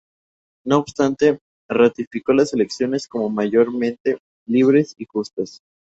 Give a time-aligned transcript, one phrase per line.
[0.65, 1.37] No obstante,
[1.69, 5.61] ratificó las elecciones como mayormente libres y justas.